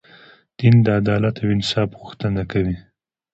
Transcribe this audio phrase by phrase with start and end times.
[0.57, 2.77] دین د عدالت او انصاف غوښتنه کوي.